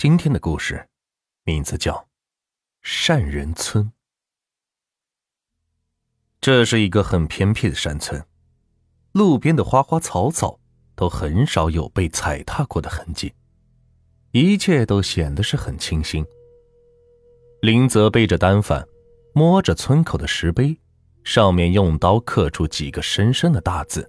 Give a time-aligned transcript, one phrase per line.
[0.00, 0.86] 今天的故事
[1.42, 1.92] 名字叫
[2.82, 3.84] 《善人村》。
[6.40, 8.24] 这是一个很偏僻的山村，
[9.10, 10.60] 路边的花花草草
[10.94, 13.34] 都很少有被踩踏过的痕迹，
[14.30, 16.24] 一切都显得是很清新。
[17.60, 18.86] 林泽背着单反，
[19.34, 20.78] 摸着村口的石碑，
[21.24, 24.08] 上面用刀刻出几个深深的大字：“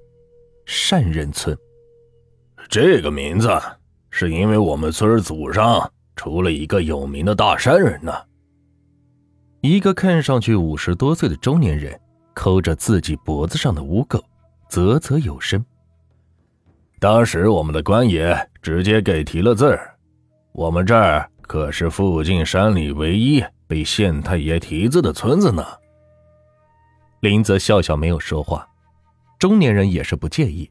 [0.67, 1.57] 善人村”。
[2.69, 3.49] 这个名字。
[4.09, 8.13] 是因为我们村祖上出了一个有名的大善人呢。
[9.61, 11.99] 一个看上去五十多岁的中年人
[12.33, 14.21] 抠着自己脖子上的污垢，
[14.69, 15.63] 啧啧有声。
[16.99, 19.95] 当时我们的官爷直接给提了字儿，
[20.53, 25.65] 我们这儿可是附近山里唯一被县太爷提字的村子呢。
[27.21, 28.65] 林泽笑笑没有说话，
[29.37, 30.69] 中年人也是不介意，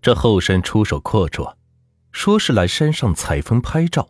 [0.00, 1.52] 这后生出手阔绰。
[2.12, 4.08] 说是来山上采风拍照，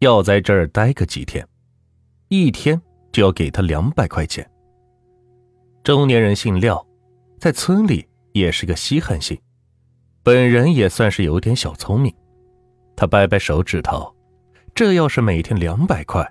[0.00, 1.46] 要在这儿待个几天，
[2.28, 2.80] 一天
[3.12, 4.48] 就要给他两百块钱。
[5.82, 6.84] 中年人姓廖，
[7.38, 9.40] 在村里也是个稀罕姓，
[10.22, 12.12] 本人也算是有点小聪明。
[12.96, 14.14] 他掰掰手指头，
[14.74, 16.28] 这要是每天两百块，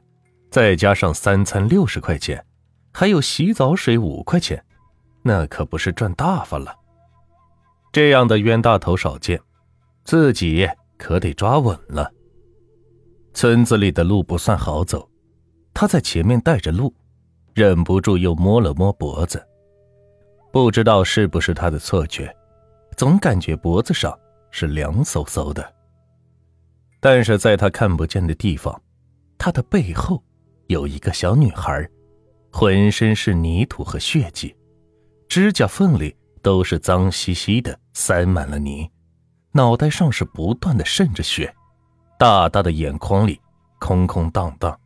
[0.52, 2.45] 再加上三餐六十块钱，
[2.92, 4.64] 还有洗澡水五块钱，
[5.23, 6.75] 那可不是赚大发了。
[7.94, 9.40] 这样的冤大头少见，
[10.03, 10.70] 自己。
[10.98, 12.12] 可得抓稳了。
[13.34, 15.10] 村子里的路不算好走，
[15.74, 16.94] 他在前面带着路，
[17.54, 19.46] 忍不住又摸了摸脖子。
[20.52, 22.34] 不知道是不是他的错觉，
[22.96, 24.18] 总感觉脖子上
[24.52, 25.74] 是凉飕飕的。
[27.02, 28.82] 但是在他看不见的地方，
[29.38, 30.24] 他的背后
[30.68, 31.88] 有一个小女孩，
[32.52, 34.56] 浑身是泥土和血迹，
[35.28, 38.90] 指甲缝里都是脏兮兮的，塞满了泥。
[39.56, 41.56] 脑袋上是不断的渗着血，
[42.20, 43.39] 大大的眼眶里
[43.80, 44.78] 空空荡荡，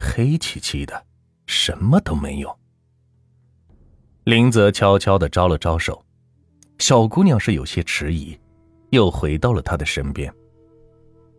[0.00, 1.00] 黑漆漆的，
[1.46, 2.58] 什么都没有。
[4.24, 6.04] 林泽悄悄的招了招手，
[6.80, 8.36] 小姑娘是有些迟疑，
[8.88, 10.34] 又回到了他的身边。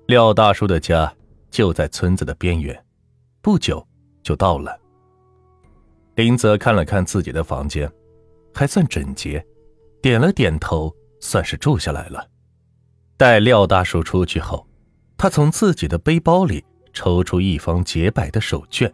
[0.07, 1.13] 廖大叔的家
[1.50, 2.81] 就在村子的边缘，
[3.41, 3.85] 不久
[4.23, 4.79] 就到了。
[6.16, 7.91] 林泽看了看自己的房间，
[8.53, 9.46] 还算整洁，
[10.01, 12.31] 点了点头，算是住下来了。
[13.22, 14.66] 待廖大叔出去后，
[15.16, 18.92] 他从自己的背包里抽出一方洁白的手绢，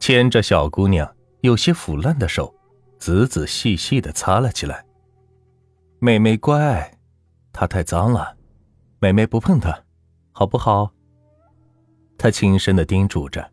[0.00, 1.08] 牵着小姑娘
[1.42, 2.52] 有些腐烂的手，
[2.98, 4.84] 仔仔细细的擦了起来。
[6.00, 6.98] 妹妹乖，
[7.52, 8.36] 她太脏了，
[8.98, 9.84] 妹妹不碰她，
[10.32, 10.90] 好不好？
[12.18, 13.48] 他轻声的叮嘱着。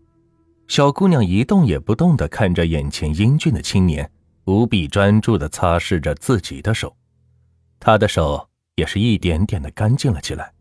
[0.67, 4.11] 小姑娘一动也不动的看着眼前英俊的青年，
[4.45, 6.97] 无比专注的擦拭着自己的手，
[7.79, 8.48] 他的手。
[8.79, 10.53] 也是一点点的干净了起来，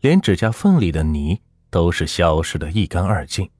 [0.00, 1.40] 连指甲缝里的泥
[1.70, 3.50] 都是消失的一干二净。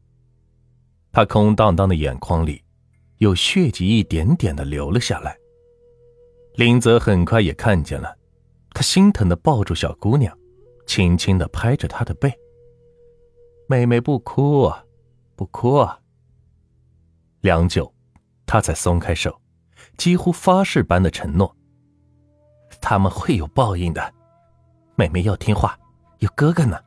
[1.12, 2.62] 他空荡荡的眼眶里，
[3.16, 5.34] 有血迹一点点的流了下来。
[6.56, 8.18] 林泽很快也看见了，
[8.74, 10.36] 他心疼的抱住小姑娘，
[10.86, 12.30] 轻轻的拍着她的背
[13.66, 14.84] ：“妹妹不哭啊，
[15.34, 16.00] 不哭啊。”
[17.40, 17.90] 良久，
[18.44, 19.40] 他才松开手，
[19.96, 21.56] 几乎发誓般的承诺。
[22.80, 24.14] 他们会有报应的，
[24.94, 25.78] 妹妹要听话，
[26.18, 26.78] 有哥哥呢。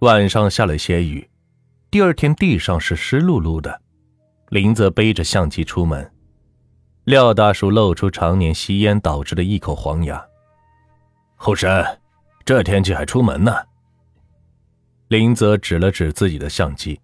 [0.00, 1.28] 晚上下了些雨，
[1.90, 3.80] 第二天地上是湿漉漉的。
[4.50, 6.10] 林泽背着相机出门，
[7.04, 10.24] 廖大叔露出常年吸烟导致的一口黄牙。
[11.36, 11.84] 后生，
[12.44, 13.54] 这天气还出门呢？
[15.08, 17.00] 林泽指了指自己的相机。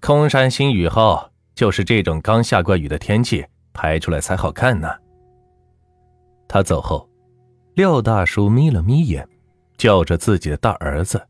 [0.00, 4.88] 空山新雨后，就是这种刚下过雨的天气拍出来才好看呢。
[6.52, 7.08] 他走后，
[7.74, 9.24] 廖大叔眯了眯眼，
[9.78, 11.24] 叫着自己的大儿子：“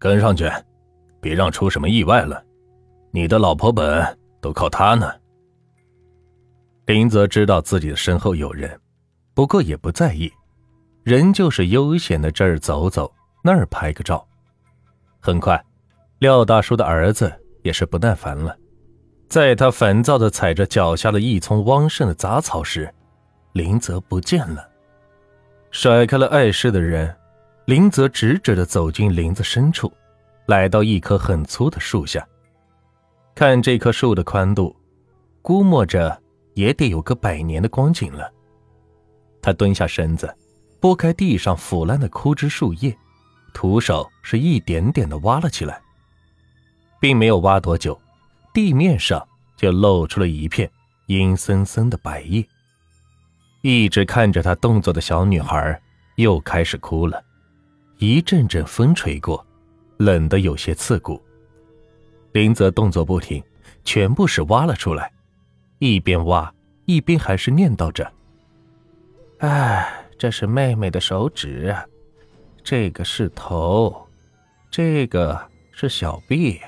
[0.00, 0.50] 跟上去，
[1.20, 2.42] 别让出什么意外了。
[3.10, 5.12] 你的老婆本都靠他呢。”
[6.86, 8.80] 林泽知道自己的身后有人，
[9.34, 10.32] 不过也不在意，
[11.02, 13.12] 人就是悠闲的这儿走走，
[13.44, 14.26] 那儿拍个照。
[15.20, 15.62] 很快，
[16.20, 17.30] 廖大叔的儿子
[17.62, 18.56] 也是不耐烦了，
[19.28, 22.90] 在他烦躁的踩着脚下的一丛旺盛的杂草时。
[23.52, 24.68] 林泽不见了，
[25.70, 27.14] 甩开了碍事的人，
[27.64, 29.92] 林泽直直的走进林子深处，
[30.46, 32.26] 来到一棵很粗的树下。
[33.34, 34.76] 看这棵树的宽度，
[35.42, 36.20] 估摸着
[36.54, 38.30] 也得有个百年的光景了。
[39.40, 40.32] 他蹲下身子，
[40.80, 42.96] 拨开地上腐烂的枯枝树叶，
[43.54, 45.80] 徒手是一点点的挖了起来，
[47.00, 47.98] 并没有挖多久，
[48.52, 50.70] 地面上就露出了一片
[51.06, 52.46] 阴森森的白叶。
[53.60, 55.80] 一直看着他动作的小女孩
[56.16, 57.22] 又开始哭了，
[57.98, 59.44] 一阵阵风吹过，
[59.96, 61.20] 冷得有些刺骨。
[62.32, 63.42] 林泽动作不停，
[63.84, 65.12] 全部是挖了出来，
[65.78, 66.52] 一边挖
[66.84, 68.12] 一边还是念叨着
[69.40, 71.74] ：“哎，这是妹妹的手指，
[72.62, 74.06] 这个是头，
[74.70, 75.40] 这个
[75.72, 76.60] 是小臂，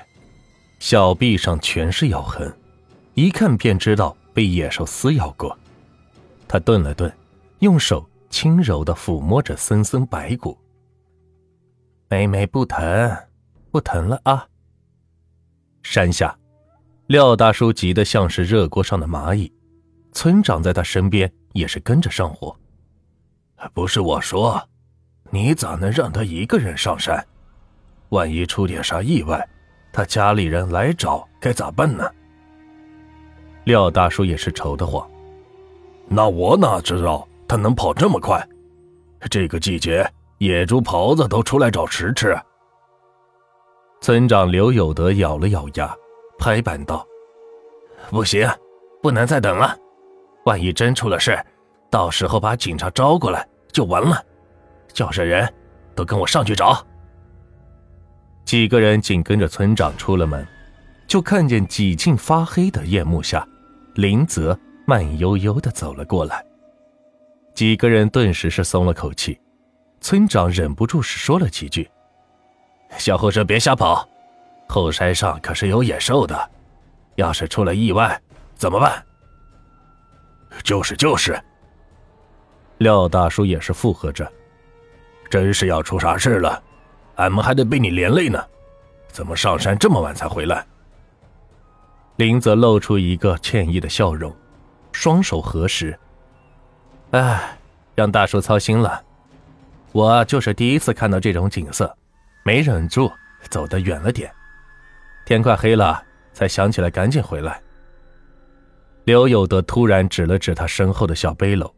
[0.79, 2.53] 小臂上全是咬痕，
[3.13, 5.57] 一看便知道被野兽撕咬过。”
[6.51, 7.09] 他顿了顿，
[7.59, 10.57] 用手轻柔的抚摸着森森白骨。
[12.09, 13.17] 妹妹不疼，
[13.71, 14.45] 不疼了啊。
[15.81, 16.37] 山下，
[17.07, 19.49] 廖大叔急得像是热锅上的蚂蚁，
[20.11, 22.53] 村长在他身边也是跟着上火。
[23.73, 24.61] 不是我说，
[25.29, 27.25] 你咋能让他一个人上山？
[28.09, 29.47] 万一出点啥意外，
[29.93, 32.11] 他家里人来找该咋办呢？
[33.63, 35.09] 廖大叔也是愁得慌。
[36.13, 38.45] 那我哪知道他能跑这么快？
[39.29, 40.05] 这个季节，
[40.39, 42.37] 野猪、狍子都出来找食吃。
[44.01, 45.95] 村长刘有德咬了咬牙，
[46.37, 47.07] 拍板道
[48.11, 48.45] ：“不行，
[49.01, 49.73] 不能再等了。
[50.43, 51.41] 万一真出了事，
[51.89, 54.21] 到时候把警察招过来就完了。
[54.91, 55.47] 叫上人，
[55.95, 56.85] 都跟我上去找。”
[58.43, 60.45] 几个人紧跟着村长出了门，
[61.07, 63.47] 就看见几近发黑的夜幕下，
[63.95, 64.59] 林泽
[64.91, 66.45] 慢悠悠的走了过来。
[67.55, 69.39] 几个人顿时是松了口气，
[70.01, 71.89] 村长忍不住是说了几句。
[72.97, 74.05] 小后生别瞎跑，
[74.67, 76.51] 后山上可是有野兽的，
[77.15, 78.21] 要是出了意外
[78.53, 79.01] 怎么办？
[80.61, 81.41] 就是就是。
[82.79, 84.29] 廖大叔也是附和着。
[85.29, 86.61] 真是要出啥事了，
[87.15, 88.43] 俺们还得被你连累呢。
[89.07, 90.67] 怎么上山这么晚才回来？
[92.17, 94.35] 林泽露出一个歉意的笑容，
[94.91, 95.97] 双手合十。
[97.11, 97.57] 哎，
[97.95, 99.03] 让大叔操心了，
[99.91, 101.95] 我就是第一次看到这种景色。
[102.43, 103.11] 没忍住，
[103.49, 104.31] 走得远了点。
[105.25, 106.03] 天快黑了，
[106.33, 107.61] 才想起来赶紧回来。
[109.03, 111.71] 刘有德突然指了指他身后的小背篓，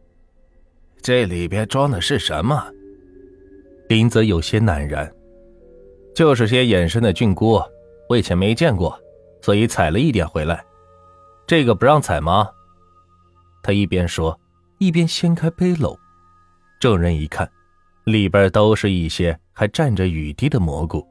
[1.02, 2.66] 这里边装的是什么？
[3.88, 5.10] 林泽有些赧然，
[6.14, 7.62] 就是些野生的菌菇，
[8.08, 8.98] 我以前没见过，
[9.42, 10.64] 所以采了一点回来。
[11.46, 12.50] 这个不让采吗？
[13.64, 14.38] 他一边说，
[14.78, 15.98] 一边掀开背篓。
[16.78, 17.50] 众人一看。
[18.04, 21.02] 里边都是一些还沾着雨滴的蘑菇，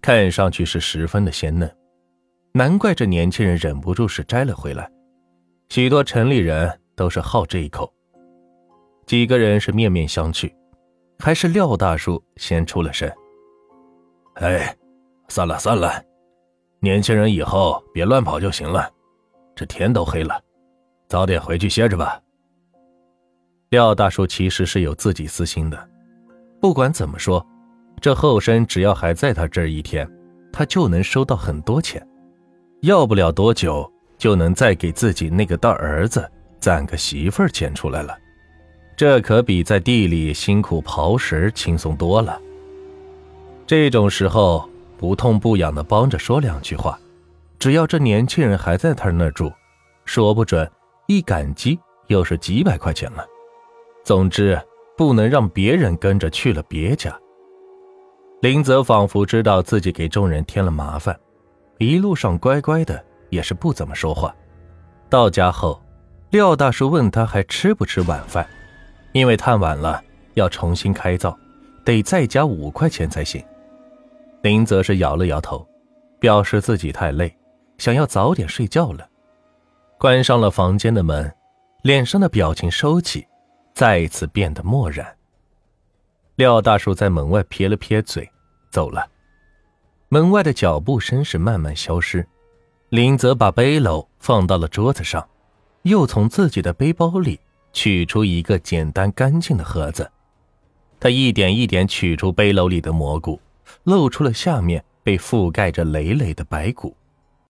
[0.00, 1.72] 看上去是十分的鲜嫩，
[2.52, 4.90] 难怪这年轻人忍不住是摘了回来。
[5.68, 7.88] 许多城里人都是好这一口。
[9.06, 10.52] 几个人是面面相觑，
[11.20, 13.08] 还是廖大叔先出了声
[14.34, 14.76] ：“哎，
[15.28, 16.02] 算了算了，
[16.80, 18.90] 年轻人以后别乱跑就行了。
[19.54, 20.42] 这天都黑了，
[21.12, 22.18] 早点回去歇着吧。”
[23.68, 25.86] 廖大叔其实是有自己私心的。
[26.58, 27.46] 不管怎么说，
[28.00, 30.10] 这后生只要还在他这儿一天，
[30.50, 32.02] 他就能收到很多钱，
[32.80, 33.86] 要不了多久
[34.16, 36.26] 就能再给自己那个大儿子
[36.58, 38.16] 攒个媳妇儿钱出来了。
[38.96, 42.40] 这可比在地里辛苦刨食轻松多了。
[43.66, 44.66] 这种时候
[44.96, 46.98] 不痛不痒的帮着说两句话，
[47.58, 49.52] 只要这年轻人还在他那儿住，
[50.06, 50.70] 说不准
[51.16, 53.26] 一感激又是几百块钱了。
[54.04, 54.60] 总之。
[54.94, 57.18] 不能让别人跟着去了别家。
[58.42, 61.18] 林泽仿佛知道自己给众人添了麻烦，
[61.78, 64.32] 一路上乖乖的，也是不怎么说话。
[65.08, 65.82] 到家后，
[66.30, 68.46] 廖大叔问他还吃不吃晚饭，
[69.12, 70.00] 因为太晚了
[70.34, 71.36] 要重新开灶，
[71.84, 73.42] 得再加五块钱才行。
[74.42, 75.66] 林泽是摇了摇头，
[76.20, 77.34] 表示自己太累，
[77.78, 79.08] 想要早点睡觉了。
[80.02, 81.32] 关上了房间的门，
[81.82, 83.24] 脸上的表情收起。
[83.72, 85.06] 再一次变得漠然。
[86.34, 88.28] 廖大叔在门外撇了撇嘴，
[88.68, 89.08] 走了。
[90.08, 92.26] 门外的脚步声是慢慢消失。
[92.88, 95.24] 林泽把背篓放到了桌子上，
[95.82, 97.38] 又从自己的背包里
[97.72, 100.10] 取出一个简单干净的盒子。
[100.98, 103.40] 他一点一点取出背篓里的蘑菇，
[103.84, 106.92] 露出了下面被覆盖着累累的白骨。